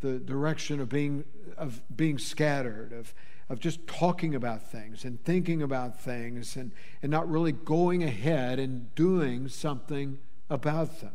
the 0.00 0.18
direction 0.18 0.80
of 0.80 0.88
being, 0.88 1.24
of 1.56 1.80
being 1.96 2.18
scattered, 2.18 2.92
of, 2.92 3.14
of 3.48 3.60
just 3.60 3.86
talking 3.86 4.34
about 4.34 4.70
things 4.70 5.04
and 5.04 5.22
thinking 5.24 5.62
about 5.62 5.98
things 6.00 6.56
and, 6.56 6.72
and 7.02 7.10
not 7.10 7.28
really 7.28 7.52
going 7.52 8.02
ahead 8.02 8.58
and 8.58 8.94
doing 8.94 9.48
something 9.48 10.18
about 10.50 11.00
them. 11.00 11.14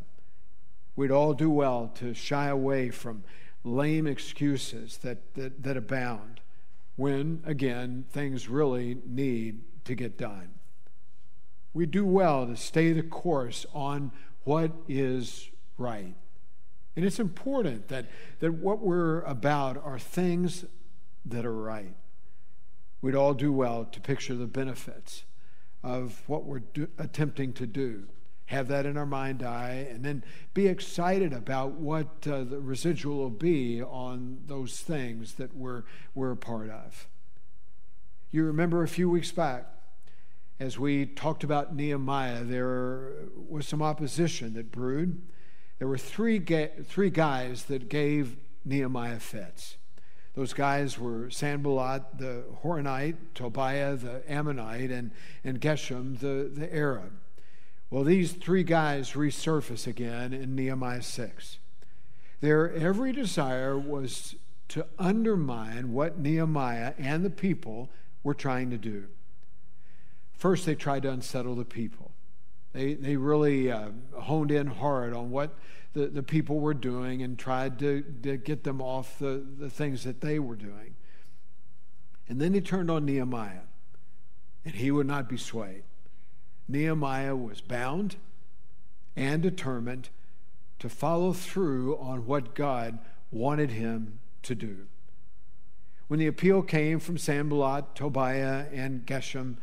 We'd 0.96 1.12
all 1.12 1.34
do 1.34 1.50
well 1.50 1.92
to 1.96 2.14
shy 2.14 2.48
away 2.48 2.90
from 2.90 3.24
lame 3.64 4.08
excuses 4.08 4.98
that, 4.98 5.34
that, 5.36 5.64
that 5.64 5.78
abound 5.78 6.42
when, 6.96 7.42
again, 7.46 8.06
things 8.12 8.50
really 8.50 8.98
need 9.06 9.62
to 9.86 9.96
get 9.96 10.18
done. 10.18 10.50
We 11.74 11.86
do 11.86 12.06
well 12.06 12.46
to 12.46 12.56
stay 12.56 12.94
the 12.94 13.04
course 13.04 13.66
on 13.74 14.12
what 14.44 14.72
is 14.88 15.50
right. 15.78 16.16
And 16.96 17.04
it's 17.04 17.20
important 17.20 17.88
that, 17.88 18.06
that 18.40 18.54
what 18.54 18.80
we're 18.80 19.22
about 19.22 19.84
are 19.84 19.98
things 19.98 20.66
that 21.26 21.46
are 21.46 21.54
right. 21.54 21.96
We'd 23.04 23.16
all 23.16 23.36
do 23.36 23.54
well 23.54 23.86
to 23.86 24.02
picture 24.02 24.34
the 24.34 24.48
benefits 24.48 25.26
of 25.84 26.24
what 26.26 26.46
we're 26.46 26.60
do, 26.60 26.88
attempting 26.98 27.54
to 27.54 27.68
do 27.68 28.06
have 28.46 28.68
that 28.68 28.86
in 28.86 28.98
our 28.98 29.06
mind 29.06 29.44
eye, 29.44 29.88
and 29.90 30.04
then 30.04 30.24
be 30.54 30.68
excited 30.68 31.34
about 31.34 31.72
what 31.72 32.08
uh, 32.28 32.44
the 32.44 32.60
residual 32.60 33.18
will 33.18 33.30
be 33.30 33.82
on 33.82 34.40
those 34.46 34.80
things 34.80 35.34
that 35.34 35.56
we're, 35.56 35.84
we're 36.14 36.32
a 36.32 36.38
part 36.38 36.70
of. 36.70 37.08
You 38.32 38.44
remember 38.44 38.84
a 38.84 38.88
few 38.88 39.10
weeks 39.10 39.32
back, 39.32 39.66
as 40.60 40.78
we 40.78 41.06
talked 41.06 41.44
about 41.44 41.76
Nehemiah, 41.76 42.44
there 42.44 43.12
was 43.50 43.68
some 43.68 43.82
opposition 43.82 44.54
that 44.54 44.72
brewed. 44.72 45.22
There 45.80 45.88
were 45.88 45.98
three, 45.98 46.40
ga- 46.40 46.72
three 46.84 47.10
guys 47.10 47.66
that 47.66 47.90
gave 47.90 48.38
Nehemiah 48.64 49.20
fits. 49.20 49.78
Those 50.36 50.54
guys 50.54 50.98
were 50.98 51.30
Sanballat 51.30 52.18
the 52.18 52.44
Horonite, 52.64 53.18
Tobiah 53.36 53.96
the 53.96 54.24
Ammonite, 54.28 54.90
and, 54.90 55.12
and 55.44 55.62
Geshem 55.62 56.20
the, 56.20 56.50
the 56.52 56.74
Arab. 56.74 57.12
Well, 57.92 58.04
these 58.04 58.32
three 58.32 58.64
guys 58.64 59.12
resurface 59.12 59.86
again 59.86 60.34
in 60.34 60.56
Nehemiah 60.56 61.04
6. 61.04 61.60
Their 62.42 62.74
every 62.74 63.12
desire 63.12 63.78
was 63.78 64.36
to 64.70 64.88
undermine 64.98 65.94
what 65.94 66.18
Nehemiah 66.18 66.94
and 66.98 67.24
the 67.24 67.30
people 67.30 67.90
were 68.24 68.34
trying 68.34 68.72
to 68.72 68.78
do. 68.78 69.06
First, 70.34 70.66
they 70.66 70.74
tried 70.74 71.04
to 71.04 71.12
unsettle 71.12 71.56
the 71.56 71.66
people. 71.66 72.12
They, 72.74 72.96
they 72.96 73.16
really 73.16 73.72
uh, 73.72 73.90
honed 74.18 74.52
in 74.52 74.66
hard 74.66 75.14
on 75.14 75.30
what 75.30 75.56
the, 75.94 76.08
the 76.08 76.24
people 76.24 76.60
were 76.60 76.74
doing 76.74 77.22
and 77.22 77.38
tried 77.38 77.80
to, 77.80 78.04
to 78.24 78.38
get 78.38 78.64
them 78.64 78.82
off 78.82 79.20
the, 79.20 79.44
the 79.58 79.70
things 79.70 80.04
that 80.04 80.22
they 80.22 80.40
were 80.40 80.56
doing. 80.56 80.96
And 82.28 82.42
then 82.42 82.54
he 82.54 82.62
turned 82.62 82.90
on 82.90 83.06
Nehemiah, 83.06 83.68
and 84.66 84.76
he 84.76 84.92
would 84.92 85.08
not 85.08 85.30
be 85.30 85.38
swayed. 85.38 85.84
Nehemiah 86.68 87.36
was 87.36 87.62
bound 87.62 88.16
and 89.16 89.42
determined 89.42 90.10
to 90.80 90.90
follow 90.90 91.34
through 91.34 91.98
on 91.98 92.26
what 92.26 92.56
God 92.56 93.00
wanted 93.32 93.72
him 93.72 94.20
to 94.44 94.56
do. 94.56 94.88
When 96.08 96.20
the 96.20 96.28
appeal 96.28 96.62
came 96.62 97.00
from 97.00 97.18
Sanballat, 97.18 97.96
Tobiah, 97.96 98.66
and 98.72 99.06
Geshem 99.06 99.58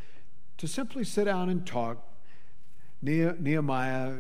to 0.59 0.69
simply 0.69 1.05
sit 1.05 1.25
down 1.25 1.49
and 1.49 1.67
talk, 1.67 2.07
Nehemiah 3.03 4.19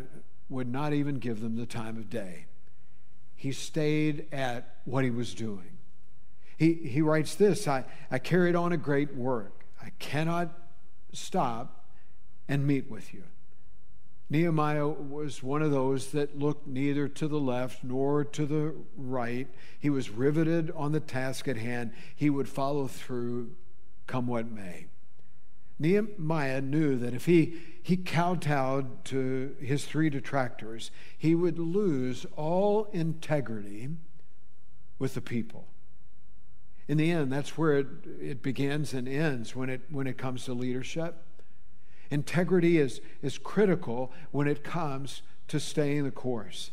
would 0.51 0.69
not 0.69 0.93
even 0.93 1.15
give 1.15 1.41
them 1.41 1.57
the 1.57 1.67
time 1.67 1.97
of 1.97 2.11
day. 2.11 2.45
He 3.37 3.53
stayed 3.53 4.27
at 4.33 4.77
what 4.85 5.05
he 5.05 5.11
was 5.11 5.35
doing. 5.35 5.79
He, 6.59 6.75
he 6.75 7.01
writes 7.01 7.37
this 7.37 7.67
I, 7.67 7.85
I 8.11 8.19
carried 8.19 8.55
on 8.55 8.73
a 8.73 8.77
great 8.77 9.15
work. 9.15 9.65
I 9.83 9.91
cannot 9.99 10.51
stop 11.13 11.87
and 12.49 12.67
meet 12.67 12.91
with 12.91 13.15
you. 13.15 13.23
Nehemiah 14.29 14.87
was 14.87 15.43
one 15.43 15.63
of 15.63 15.71
those 15.71 16.13
that 16.13 16.39
looked 16.39 16.67
neither 16.67 17.09
to 17.09 17.27
the 17.27 17.41
left 17.41 17.83
nor 17.83 18.25
to 18.25 18.47
the 18.47 18.75
right. 18.97 19.49
He 19.79 19.91
was 19.91 20.11
riveted 20.11 20.71
on 20.77 20.93
the 20.93 21.01
task 21.01 21.49
at 21.49 21.57
hand. 21.57 21.93
He 22.15 22.31
would 22.31 22.49
follow 22.49 22.87
through, 22.87 23.53
come 24.07 24.27
what 24.27 24.49
may. 24.49 24.87
Nehemiah 25.81 26.61
knew 26.61 26.97
that 26.99 27.15
if 27.15 27.25
he, 27.25 27.59
he 27.83 27.97
kowtowed 27.97 29.03
to 29.07 29.57
his 29.61 29.87
three 29.87 30.11
detractors, 30.11 30.91
he 31.17 31.35
would 31.35 31.59
lose 31.59 32.27
all 32.37 32.85
integrity 32.93 33.89
with 34.99 35.15
the 35.15 35.23
people. 35.23 35.67
In 36.87 36.99
the 36.99 37.11
end, 37.11 37.33
that's 37.33 37.57
where 37.57 37.79
it, 37.79 37.87
it 38.21 38.43
begins 38.43 38.93
and 38.93 39.09
ends 39.09 39.57
when 39.57 39.71
it, 39.71 39.81
when 39.91 40.07
it 40.07 40.19
comes 40.19 40.45
to 40.45 40.53
leadership. 40.53 41.17
Integrity 42.11 42.77
is, 42.77 43.01
is 43.23 43.39
critical 43.39 44.13
when 44.33 44.49
it 44.49 44.63
comes 44.63 45.23
to 45.49 45.59
staying 45.59 46.05
the 46.05 46.11
course. 46.11 46.73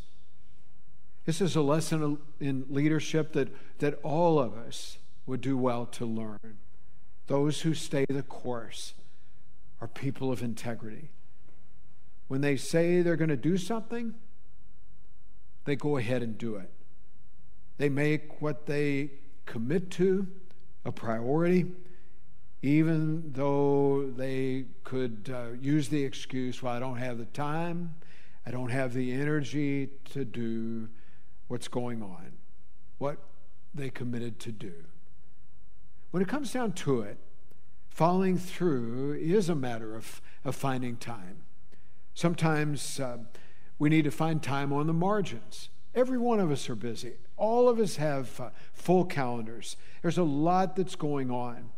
This 1.24 1.40
is 1.40 1.56
a 1.56 1.62
lesson 1.62 2.18
in 2.40 2.66
leadership 2.68 3.32
that, 3.32 3.48
that 3.78 4.00
all 4.02 4.38
of 4.38 4.54
us 4.54 4.98
would 5.24 5.40
do 5.40 5.56
well 5.56 5.86
to 5.86 6.04
learn. 6.04 6.58
Those 7.28 7.60
who 7.60 7.74
stay 7.74 8.04
the 8.08 8.22
course 8.22 8.94
are 9.80 9.86
people 9.88 10.32
of 10.32 10.42
integrity. 10.42 11.10
When 12.26 12.40
they 12.40 12.56
say 12.56 13.00
they're 13.00 13.16
going 13.16 13.28
to 13.28 13.36
do 13.36 13.56
something, 13.56 14.14
they 15.64 15.76
go 15.76 15.96
ahead 15.96 16.22
and 16.22 16.36
do 16.36 16.56
it. 16.56 16.70
They 17.76 17.88
make 17.88 18.42
what 18.42 18.66
they 18.66 19.12
commit 19.46 19.90
to 19.92 20.26
a 20.84 20.90
priority 20.90 21.66
even 22.62 23.32
though 23.32 24.10
they 24.16 24.64
could 24.82 25.32
uh, 25.32 25.52
use 25.60 25.88
the 25.88 26.02
excuse, 26.02 26.62
well, 26.62 26.74
I 26.74 26.80
don't 26.80 26.96
have 26.96 27.18
the 27.18 27.26
time, 27.26 27.94
I 28.44 28.50
don't 28.50 28.70
have 28.70 28.94
the 28.94 29.12
energy 29.12 29.90
to 30.12 30.24
do 30.24 30.88
what's 31.46 31.68
going 31.68 32.02
on, 32.02 32.32
what 32.98 33.18
they 33.74 33.90
committed 33.90 34.40
to 34.40 34.52
do. 34.52 34.74
When 36.10 36.22
it 36.22 36.28
comes 36.28 36.52
down 36.52 36.72
to 36.72 37.02
it, 37.02 37.18
following 37.90 38.38
through 38.38 39.18
is 39.20 39.48
a 39.48 39.54
matter 39.54 39.94
of, 39.94 40.22
of 40.44 40.54
finding 40.54 40.96
time. 40.96 41.44
Sometimes 42.14 42.98
uh, 42.98 43.18
we 43.78 43.88
need 43.88 44.04
to 44.04 44.10
find 44.10 44.42
time 44.42 44.72
on 44.72 44.86
the 44.86 44.92
margins. 44.92 45.68
Every 45.94 46.18
one 46.18 46.40
of 46.40 46.50
us 46.50 46.68
are 46.70 46.74
busy. 46.74 47.14
All 47.36 47.68
of 47.68 47.78
us 47.78 47.96
have 47.96 48.40
uh, 48.40 48.50
full 48.72 49.04
calendars. 49.04 49.76
There's 50.02 50.18
a 50.18 50.22
lot 50.24 50.76
that's 50.76 50.96
going 50.96 51.30
on. 51.30 51.70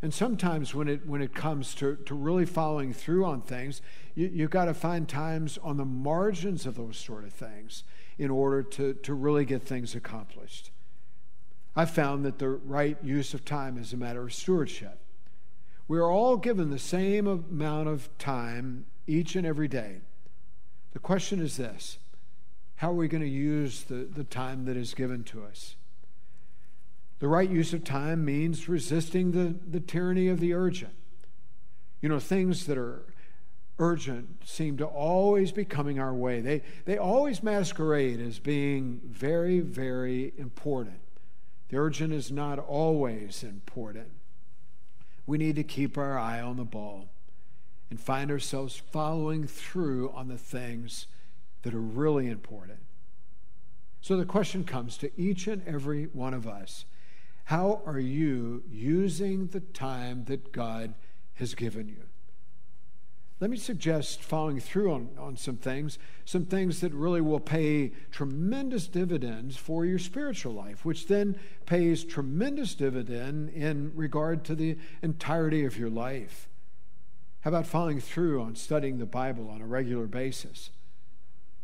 And 0.00 0.12
sometimes 0.12 0.74
when 0.74 0.88
it, 0.88 1.06
when 1.06 1.22
it 1.22 1.34
comes 1.34 1.74
to, 1.76 1.96
to 2.06 2.14
really 2.14 2.46
following 2.46 2.92
through 2.92 3.24
on 3.24 3.40
things, 3.40 3.82
you, 4.14 4.30
you've 4.32 4.50
got 4.50 4.64
to 4.64 4.74
find 4.74 5.08
times 5.08 5.58
on 5.62 5.76
the 5.76 5.84
margins 5.84 6.66
of 6.66 6.74
those 6.74 6.96
sort 6.96 7.24
of 7.24 7.32
things 7.32 7.84
in 8.18 8.30
order 8.30 8.62
to, 8.62 8.94
to 8.94 9.14
really 9.14 9.44
get 9.44 9.62
things 9.62 9.94
accomplished. 9.94 10.70
I 11.74 11.86
found 11.86 12.24
that 12.24 12.38
the 12.38 12.48
right 12.48 12.98
use 13.02 13.32
of 13.34 13.44
time 13.44 13.78
is 13.78 13.92
a 13.92 13.96
matter 13.96 14.22
of 14.22 14.34
stewardship. 14.34 14.98
We 15.88 15.98
are 15.98 16.10
all 16.10 16.36
given 16.36 16.70
the 16.70 16.78
same 16.78 17.26
amount 17.26 17.88
of 17.88 18.08
time 18.18 18.86
each 19.06 19.36
and 19.36 19.46
every 19.46 19.68
day. 19.68 20.00
The 20.92 20.98
question 20.98 21.40
is 21.40 21.56
this 21.56 21.98
How 22.76 22.90
are 22.90 22.94
we 22.94 23.08
going 23.08 23.22
to 23.22 23.28
use 23.28 23.84
the, 23.84 24.04
the 24.04 24.24
time 24.24 24.66
that 24.66 24.76
is 24.76 24.94
given 24.94 25.24
to 25.24 25.44
us? 25.44 25.76
The 27.18 27.28
right 27.28 27.48
use 27.48 27.72
of 27.72 27.84
time 27.84 28.24
means 28.24 28.68
resisting 28.68 29.30
the, 29.30 29.54
the 29.66 29.80
tyranny 29.80 30.28
of 30.28 30.40
the 30.40 30.54
urgent. 30.54 30.94
You 32.00 32.08
know, 32.08 32.18
things 32.18 32.66
that 32.66 32.76
are 32.76 33.04
urgent 33.78 34.42
seem 34.44 34.76
to 34.78 34.86
always 34.86 35.52
be 35.52 35.64
coming 35.64 36.00
our 36.00 36.12
way. 36.12 36.40
They, 36.40 36.62
they 36.84 36.98
always 36.98 37.42
masquerade 37.42 38.20
as 38.20 38.38
being 38.40 39.00
very, 39.04 39.60
very 39.60 40.32
important. 40.36 40.98
The 41.72 41.78
urgent 41.78 42.12
is 42.12 42.30
not 42.30 42.58
always 42.58 43.42
important. 43.42 44.08
We 45.26 45.38
need 45.38 45.56
to 45.56 45.64
keep 45.64 45.96
our 45.96 46.18
eye 46.18 46.38
on 46.38 46.58
the 46.58 46.64
ball 46.64 47.08
and 47.88 47.98
find 47.98 48.30
ourselves 48.30 48.76
following 48.76 49.46
through 49.46 50.10
on 50.10 50.28
the 50.28 50.36
things 50.36 51.06
that 51.62 51.72
are 51.72 51.80
really 51.80 52.28
important. 52.28 52.80
So 54.02 54.18
the 54.18 54.26
question 54.26 54.64
comes 54.64 54.98
to 54.98 55.18
each 55.18 55.46
and 55.46 55.66
every 55.66 56.04
one 56.12 56.34
of 56.34 56.46
us 56.46 56.84
How 57.44 57.80
are 57.86 57.98
you 57.98 58.64
using 58.70 59.46
the 59.46 59.60
time 59.60 60.26
that 60.26 60.52
God 60.52 60.92
has 61.36 61.54
given 61.54 61.88
you? 61.88 62.04
Let 63.42 63.50
me 63.50 63.56
suggest 63.56 64.22
following 64.22 64.60
through 64.60 64.92
on, 64.92 65.08
on 65.18 65.36
some 65.36 65.56
things, 65.56 65.98
some 66.24 66.44
things 66.44 66.80
that 66.80 66.92
really 66.92 67.20
will 67.20 67.40
pay 67.40 67.90
tremendous 68.12 68.86
dividends 68.86 69.56
for 69.56 69.84
your 69.84 69.98
spiritual 69.98 70.52
life, 70.52 70.84
which 70.84 71.08
then 71.08 71.36
pays 71.66 72.04
tremendous 72.04 72.76
dividend 72.76 73.48
in 73.48 73.90
regard 73.96 74.44
to 74.44 74.54
the 74.54 74.78
entirety 75.02 75.64
of 75.64 75.76
your 75.76 75.90
life. 75.90 76.48
How 77.40 77.48
about 77.48 77.66
following 77.66 77.98
through 77.98 78.40
on 78.40 78.54
studying 78.54 78.98
the 78.98 79.06
Bible 79.06 79.50
on 79.50 79.60
a 79.60 79.66
regular 79.66 80.06
basis? 80.06 80.70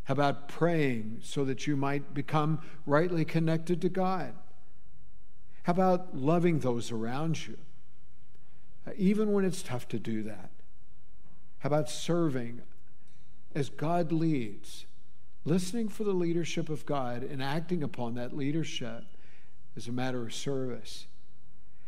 How 0.02 0.14
about 0.14 0.48
praying 0.48 1.20
so 1.22 1.44
that 1.44 1.68
you 1.68 1.76
might 1.76 2.12
become 2.12 2.60
rightly 2.86 3.24
connected 3.24 3.80
to 3.82 3.88
God? 3.88 4.34
How 5.62 5.74
about 5.74 6.16
loving 6.16 6.58
those 6.58 6.90
around 6.90 7.46
you, 7.46 7.56
uh, 8.84 8.90
even 8.96 9.30
when 9.30 9.44
it's 9.44 9.62
tough 9.62 9.86
to 9.90 10.00
do 10.00 10.24
that? 10.24 10.50
How 11.58 11.68
about 11.68 11.90
serving 11.90 12.62
as 13.54 13.68
God 13.68 14.12
leads, 14.12 14.86
listening 15.44 15.88
for 15.88 16.04
the 16.04 16.12
leadership 16.12 16.68
of 16.68 16.86
God 16.86 17.22
and 17.22 17.42
acting 17.42 17.82
upon 17.82 18.14
that 18.14 18.36
leadership 18.36 19.04
as 19.76 19.88
a 19.88 19.92
matter 19.92 20.22
of 20.22 20.34
service? 20.34 21.06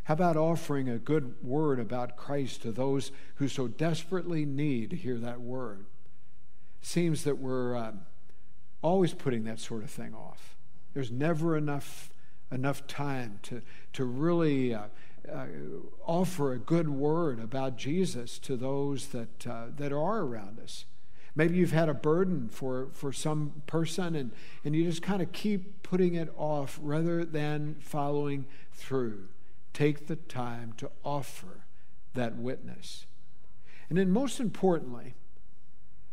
How 0.05 0.15
about 0.15 0.37
offering 0.37 0.89
a 0.89 0.99
good 0.99 1.37
word 1.43 1.79
about 1.79 2.17
Christ 2.17 2.63
to 2.63 2.73
those 2.73 3.13
who 3.37 3.47
so 3.47 3.69
desperately 3.69 4.45
need 4.45 4.91
to 4.91 4.97
hear 4.97 5.19
that 5.19 5.41
word? 5.41 5.87
Seems 6.83 7.23
that 7.25 7.39
we're 7.39 7.77
uh, 7.77 7.93
always 8.83 9.15
putting 9.15 9.45
that 9.45 9.61
sort 9.61 9.85
of 9.85 9.91
thing 9.91 10.15
off. 10.15 10.57
There's 10.95 11.11
never 11.11 11.57
enough 11.57 12.11
enough 12.53 12.85
time 12.89 13.39
to 13.43 13.63
to 13.93 14.05
really 14.05 14.75
uh, 14.75 14.87
uh, 15.33 15.47
offer 16.07 16.53
a 16.53 16.59
good 16.59 16.89
word 16.89 17.41
about 17.41 17.77
Jesus 17.77 18.39
to 18.41 18.57
those 18.57 19.09
that, 19.09 19.47
uh, 19.47 19.67
that 19.77 19.93
are 19.93 20.21
around 20.21 20.61
us. 20.61 20.85
Maybe 21.35 21.57
you've 21.57 21.73
had 21.73 21.89
a 21.89 21.95
burden 21.95 22.49
for, 22.49 22.89
for 22.93 23.13
some 23.13 23.63
person 23.67 24.17
and, 24.17 24.33
and 24.65 24.75
you 24.75 24.85
just 24.85 25.03
kind 25.03 25.23
of 25.23 25.33
keep 25.33 25.83
putting 25.83 26.15
it 26.15 26.33
off 26.37 26.79
rather 26.83 27.25
than 27.25 27.77
following 27.81 28.47
through. 28.73 29.29
Take 29.73 30.07
the 30.07 30.17
time 30.17 30.75
to 30.79 30.91
offer 31.05 31.65
that 32.15 32.37
witness. 32.37 33.07
And 33.89 33.99
then, 33.99 34.11
most 34.11 34.41
importantly, 34.41 35.15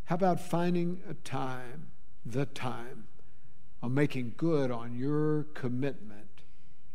how 0.06 0.16
about 0.16 0.40
finding 0.40 1.02
a 1.10 1.14
time, 1.16 1.88
the 2.26 2.46
time, 2.46 3.06
of 3.82 3.92
making 3.92 4.34
good 4.38 4.72
on 4.72 4.96
your 4.96 5.44
commitment 5.54 6.44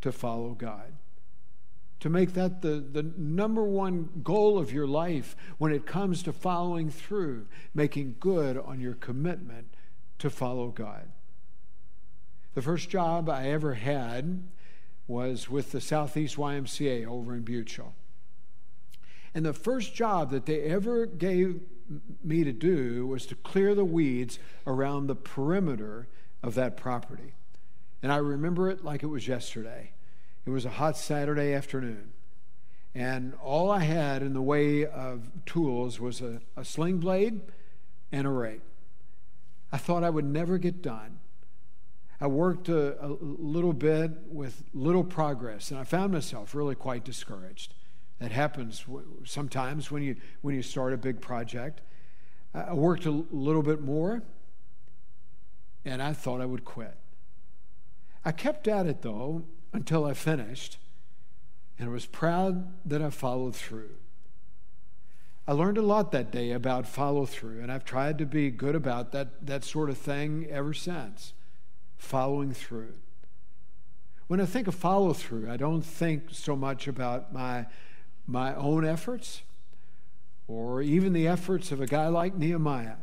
to 0.01 0.13
follow 0.13 0.51
God? 0.51 0.95
To 2.03 2.11
make 2.11 2.33
that 2.35 2.63
the, 2.63 2.85
the 2.91 3.05
number 3.17 3.63
one 3.63 4.09
goal 4.25 4.59
of 4.59 4.73
your 4.73 4.89
life 4.89 5.37
when 5.59 5.73
it 5.73 5.87
comes 5.87 6.25
to 6.25 6.33
following 6.33 6.91
through, 6.91 7.47
making 7.75 8.17
good 8.19 8.59
on 8.59 8.81
your 8.81 8.95
commitment 8.95 9.69
to 10.19 10.29
follow 10.29 10.71
God. 10.71 11.09
The 12.55 12.63
first 12.63 12.91
job 12.91 13.31
I 13.31 13.51
ever 13.51 13.75
had 13.75 14.43
was 15.07 15.49
with 15.49 15.71
the 15.71 15.81
Southeast 15.81 16.35
YMCA 16.35 17.07
over 17.07 17.37
in 17.37 17.43
Butchell. 17.43 17.95
And 19.33 19.47
the 19.47 19.53
first 19.53 19.95
job 19.95 20.33
that 20.33 20.47
they 20.47 20.63
ever 20.63 21.07
gave 21.07 21.61
me 22.25 22.43
to 22.43 22.53
do 22.53 23.07
was 23.07 23.27
to 23.27 23.37
clear 23.37 23.77
the 23.77 23.85
weeds 23.85 24.41
around 24.67 25.07
the 25.07 25.15
perimeter 25.15 26.09
of 26.43 26.57
that 26.57 26.77
property. 26.77 27.35
And 28.03 28.11
I 28.11 28.17
remember 28.17 28.69
it 28.71 28.83
like 28.83 29.05
it 29.05 29.07
was 29.07 29.29
yesterday. 29.29 29.93
It 30.45 30.51
was 30.51 30.65
a 30.65 30.71
hot 30.71 30.97
Saturday 30.97 31.53
afternoon. 31.53 32.13
And 32.95 33.35
all 33.43 33.71
I 33.71 33.81
had 33.81 34.23
in 34.23 34.35
the 34.35 34.43
way 34.43 34.85
of 34.85 35.31
tools 35.47 35.99
was 35.99 36.21
a, 36.21 36.41
a 36.57 36.65
sling 36.65 36.99
blade 36.99 37.41
and 38.11 38.27
a 38.27 38.31
rake. 38.31 38.61
I 39.71 39.79
thought 39.79 40.05
I 40.05 40.11
would 40.11 40.27
never 40.27 40.59
get 40.59 40.83
done. 40.83 41.21
I 42.21 42.27
worked 42.27 42.69
a, 42.69 43.05
a, 43.05 43.09
little 43.09 43.73
bit 43.73 44.13
with 44.29 44.63
little 44.75 45.03
progress, 45.03 45.71
and 45.71 45.81
I 45.81 45.85
found 45.85 46.13
myself 46.13 46.55
really 46.55 46.75
quite 46.75 47.03
discouraged. 47.03 47.75
That 48.21 48.31
happens 48.31 48.85
sometimes 49.25 49.91
when 49.91 50.03
you, 50.03 50.17
when 50.43 50.55
you 50.55 50.63
start 50.63 50.93
a 50.93 50.97
big 50.97 51.21
project. 51.21 51.81
I 52.55 52.75
worked 52.75 53.07
a 53.07 53.11
little 53.11 53.63
bit 53.63 53.81
more, 53.81 54.23
and 55.85 56.03
I 56.03 56.13
thought 56.13 56.41
I 56.41 56.47
would 56.47 56.65
quit. 56.65 56.97
I 58.25 58.31
kept 58.31 58.69
at 58.69 58.87
it, 58.87 59.03
though, 59.03 59.45
until 59.73 60.05
I 60.05 60.15
finished, 60.15 60.79
and 61.79 61.89
I 61.89 61.93
was 61.93 62.07
proud 62.07 62.69
that 62.89 63.03
I 63.03 63.11
followed 63.11 63.57
through. 63.57 63.91
I 65.47 65.53
learned 65.53 65.79
a 65.79 65.83
lot 65.83 66.13
that 66.13 66.31
day 66.31 66.53
about 66.53 66.87
follow 66.87 67.27
through, 67.27 67.61
and 67.61 67.73
I've 67.73 67.85
tried 67.85 68.19
to 68.19 68.27
be 68.27 68.51
good 68.51 68.75
about 68.75 69.13
that, 69.13 69.45
that 69.47 69.65
sort 69.65 69.91
of 69.91 69.99
thing 69.99 70.47
ever 70.49 70.73
since 70.73 71.33
following 71.99 72.53
through. 72.53 72.95
When 74.29 74.41
I 74.41 74.47
think 74.47 74.69
of 74.69 74.75
follow 74.75 75.13
through, 75.13 75.51
I 75.51 75.57
don't 75.57 75.83
think 75.83 76.29
so 76.31 76.55
much 76.55 76.87
about 76.87 77.33
my, 77.33 77.67
my 78.27 78.55
own 78.55 78.85
efforts 78.85 79.43
or 80.47 80.83
even 80.83 81.13
the 81.13 81.27
efforts 81.27 81.73
of 81.73 81.81
a 81.81 81.87
guy 81.87 82.09
like 82.09 82.37
Nehemiah, 82.37 82.97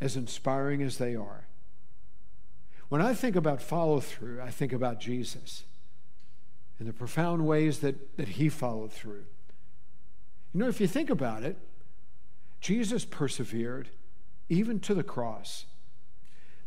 as 0.00 0.16
inspiring 0.16 0.82
as 0.82 0.98
they 0.98 1.14
are. 1.14 1.46
When 2.88 3.00
I 3.00 3.14
think 3.14 3.36
about 3.36 3.62
follow 3.62 4.00
through, 4.00 4.40
I 4.40 4.50
think 4.50 4.72
about 4.72 5.00
Jesus 5.00 5.64
and 6.80 6.88
the 6.88 6.92
profound 6.94 7.46
ways 7.46 7.78
that, 7.80 8.16
that 8.16 8.28
he 8.28 8.48
followed 8.48 8.92
through. 8.92 9.24
You 10.52 10.60
know, 10.60 10.68
if 10.68 10.80
you 10.80 10.88
think 10.88 11.10
about 11.10 11.44
it, 11.44 11.56
Jesus 12.60 13.04
persevered 13.04 13.90
even 14.48 14.80
to 14.80 14.94
the 14.94 15.04
cross. 15.04 15.66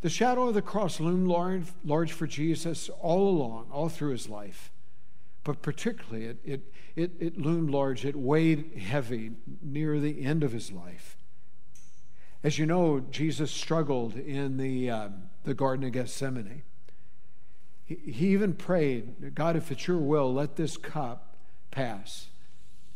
The 0.02 0.10
shadow 0.10 0.48
of 0.48 0.54
the 0.54 0.62
cross 0.62 1.00
loomed 1.00 1.28
large, 1.28 1.66
large 1.84 2.14
for 2.14 2.28
Jesus 2.28 2.90
all 3.02 3.28
along, 3.28 3.70
all 3.72 3.90
through 3.90 4.12
his 4.12 4.30
life. 4.30 4.72
But 5.44 5.62
particularly, 5.62 6.26
it, 6.26 6.38
it, 6.46 6.62
it, 6.96 7.12
it 7.20 7.38
loomed 7.38 7.72
large, 7.72 8.06
it 8.06 8.16
weighed 8.16 8.78
heavy 8.78 9.32
near 9.62 10.00
the 10.00 10.24
end 10.24 10.44
of 10.44 10.52
his 10.52 10.72
life. 10.72 11.18
As 12.44 12.60
you 12.60 12.66
know, 12.66 13.00
Jesus 13.00 13.52
struggled 13.52 14.16
in 14.16 14.58
the, 14.58 14.90
uh, 14.90 15.10
the 15.44 15.54
Garden 15.54 15.86
of 15.86 15.94
Gethsemane. 15.94 16.64
He, 17.86 17.98
even 18.28 18.54
prayed, 18.54 19.36
God, 19.36 19.56
if 19.56 19.72
it's 19.72 19.88
your 19.88 19.98
will, 19.98 20.34
let 20.34 20.56
this 20.56 20.78
cup 20.78 21.36
pass. 21.72 22.28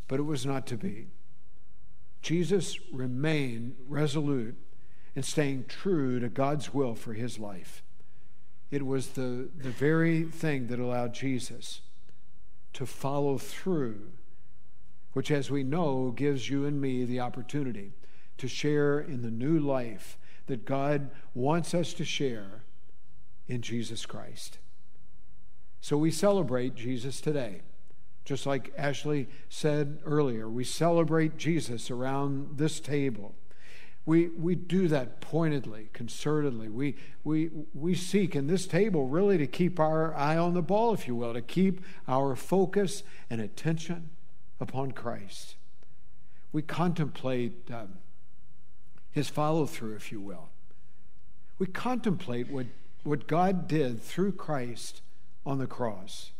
But 0.07 0.19
it 0.19 0.23
was 0.23 0.45
not 0.45 0.65
to 0.67 0.77
be. 0.77 1.07
Jesus 2.21 2.77
remained 2.91 3.75
resolute 3.87 4.55
in 5.15 5.23
staying 5.23 5.65
true 5.67 6.19
to 6.19 6.29
God's 6.29 6.73
will 6.73 6.95
for 6.95 7.13
his 7.13 7.39
life. 7.39 7.83
It 8.69 8.85
was 8.85 9.09
the, 9.09 9.49
the 9.55 9.69
very 9.69 10.23
thing 10.23 10.67
that 10.67 10.79
allowed 10.79 11.13
Jesus 11.13 11.81
to 12.73 12.85
follow 12.85 13.37
through, 13.37 14.09
which, 15.13 15.31
as 15.31 15.49
we 15.49 15.63
know, 15.63 16.11
gives 16.15 16.49
you 16.49 16.65
and 16.65 16.79
me 16.79 17.03
the 17.03 17.19
opportunity 17.19 17.93
to 18.37 18.47
share 18.47 18.99
in 18.99 19.21
the 19.21 19.31
new 19.31 19.57
life 19.57 20.17
that 20.47 20.65
God 20.65 21.09
wants 21.33 21.73
us 21.73 21.93
to 21.93 22.05
share 22.05 22.63
in 23.47 23.61
Jesus 23.61 24.05
Christ. 24.05 24.59
So 25.81 25.97
we 25.97 26.11
celebrate 26.11 26.75
Jesus 26.75 27.21
today. 27.21 27.61
Just 28.25 28.45
like 28.45 28.73
Ashley 28.77 29.29
said 29.47 29.99
earlier, 30.03 30.49
we 30.49 30.65
celebrate 30.65 31.37
Jesus 31.37 31.89
around 31.89 32.57
this 32.57 32.81
table. 32.81 33.35
We, 34.05 34.27
we 34.27 34.55
do 34.55 34.87
that 34.89 35.21
pointedly, 35.21 35.89
concertedly. 35.93 36.69
We, 36.69 36.95
we, 37.23 37.49
we 37.73 37.95
seek 37.95 38.35
in 38.35 38.47
this 38.47 38.67
table 38.67 39.07
really 39.07 39.37
to 39.37 39.47
keep 39.47 39.79
our 39.79 40.13
eye 40.15 40.37
on 40.37 40.53
the 40.53 40.61
ball, 40.61 40.93
if 40.93 41.07
you 41.07 41.15
will, 41.15 41.33
to 41.33 41.41
keep 41.41 41.81
our 42.07 42.35
focus 42.35 43.03
and 43.29 43.39
attention 43.41 44.09
upon 44.59 44.91
Christ. 44.91 45.55
We 46.51 46.61
contemplate 46.61 47.69
um, 47.71 47.97
his 49.11 49.29
follow 49.29 49.65
through, 49.65 49.95
if 49.95 50.11
you 50.11 50.21
will. 50.21 50.49
we 51.59 51.67
contemplate 51.67 52.49
what, 52.49 52.67
what 53.03 53.27
God 53.27 53.67
did 53.67 54.01
through 54.01 54.33
Christ 54.33 55.01
on 55.47 55.57
the 55.59 55.65
cross. 55.65 56.31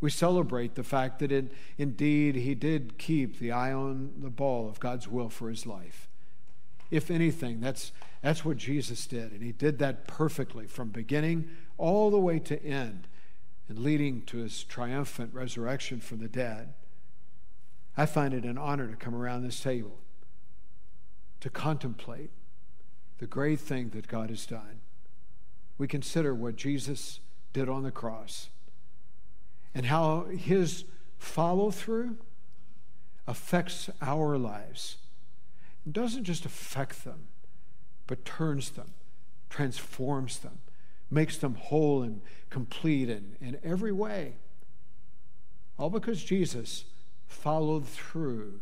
We 0.00 0.10
celebrate 0.10 0.74
the 0.74 0.82
fact 0.82 1.18
that 1.18 1.30
it, 1.30 1.52
indeed 1.76 2.34
he 2.36 2.54
did 2.54 2.96
keep 2.96 3.38
the 3.38 3.52
eye 3.52 3.72
on 3.72 4.12
the 4.18 4.30
ball 4.30 4.68
of 4.68 4.80
God's 4.80 5.06
will 5.06 5.28
for 5.28 5.50
his 5.50 5.66
life. 5.66 6.08
If 6.90 7.10
anything, 7.10 7.60
that's, 7.60 7.92
that's 8.22 8.44
what 8.44 8.56
Jesus 8.56 9.06
did. 9.06 9.30
And 9.32 9.42
he 9.42 9.52
did 9.52 9.78
that 9.78 10.06
perfectly 10.06 10.66
from 10.66 10.88
beginning 10.88 11.50
all 11.76 12.10
the 12.10 12.18
way 12.18 12.38
to 12.38 12.64
end 12.64 13.06
and 13.68 13.78
leading 13.78 14.22
to 14.22 14.38
his 14.38 14.64
triumphant 14.64 15.34
resurrection 15.34 16.00
from 16.00 16.18
the 16.18 16.28
dead. 16.28 16.72
I 17.96 18.06
find 18.06 18.32
it 18.32 18.44
an 18.44 18.56
honor 18.56 18.88
to 18.88 18.96
come 18.96 19.14
around 19.14 19.42
this 19.42 19.60
table 19.60 19.98
to 21.40 21.50
contemplate 21.50 22.30
the 23.18 23.26
great 23.26 23.60
thing 23.60 23.90
that 23.90 24.08
God 24.08 24.30
has 24.30 24.46
done. 24.46 24.80
We 25.76 25.86
consider 25.86 26.34
what 26.34 26.56
Jesus 26.56 27.20
did 27.52 27.68
on 27.68 27.82
the 27.82 27.90
cross 27.90 28.48
and 29.74 29.86
how 29.86 30.24
his 30.24 30.84
follow 31.18 31.70
through 31.70 32.16
affects 33.26 33.88
our 34.02 34.36
lives. 34.36 34.96
It 35.86 35.92
doesn't 35.92 36.24
just 36.24 36.44
affect 36.44 37.04
them, 37.04 37.28
but 38.06 38.24
turns 38.24 38.70
them, 38.70 38.94
transforms 39.48 40.40
them, 40.40 40.58
makes 41.10 41.36
them 41.36 41.54
whole 41.54 42.02
and 42.02 42.20
complete 42.50 43.08
in, 43.08 43.36
in 43.40 43.58
every 43.62 43.92
way. 43.92 44.34
All 45.78 45.90
because 45.90 46.22
Jesus 46.22 46.84
followed 47.26 47.86
through 47.86 48.60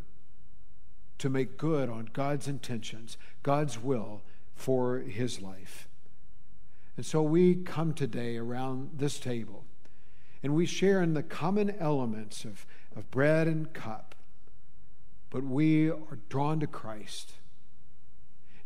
to 1.17 1.29
make 1.29 1.57
good 1.57 1.89
on 1.89 2.09
God's 2.13 2.47
intentions, 2.47 3.17
God's 3.43 3.81
will 3.81 4.21
for 4.55 4.99
his 4.99 5.41
life. 5.41 5.88
And 6.99 7.05
so 7.05 7.21
we 7.21 7.55
come 7.55 7.93
today 7.93 8.35
around 8.35 8.89
this 8.97 9.21
table 9.21 9.63
and 10.43 10.53
we 10.53 10.65
share 10.65 11.01
in 11.01 11.13
the 11.13 11.23
common 11.23 11.73
elements 11.79 12.43
of, 12.43 12.65
of 12.93 13.09
bread 13.09 13.47
and 13.47 13.71
cup, 13.71 14.15
but 15.29 15.45
we 15.45 15.89
are 15.89 16.19
drawn 16.27 16.59
to 16.59 16.67
Christ. 16.67 17.35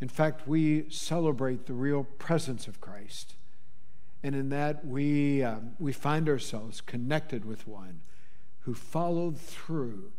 In 0.02 0.08
fact, 0.08 0.48
we 0.48 0.90
celebrate 0.90 1.68
the 1.68 1.76
real 1.76 2.06
presence 2.06 2.68
of 2.68 2.82
Christ. 2.82 3.36
And 4.24 4.34
in 4.34 4.50
that, 4.50 4.84
we, 4.84 5.44
um, 5.44 5.74
we 5.78 5.94
find 5.94 6.28
ourselves 6.28 6.82
connected 6.82 7.46
with 7.46 7.68
one 7.68 8.02
who 8.62 8.74
followed 8.74 9.38
through 9.38 10.12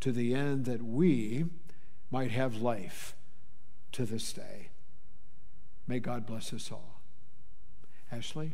to 0.00 0.10
the 0.10 0.34
end 0.34 0.64
that 0.64 0.82
we 0.82 1.44
might 2.10 2.30
have 2.30 2.62
life 2.62 3.14
to 3.92 4.06
this 4.06 4.32
day. 4.32 4.70
May 5.86 6.00
God 6.00 6.24
bless 6.24 6.54
us 6.54 6.72
all. 6.72 6.91
Ashley? 8.12 8.52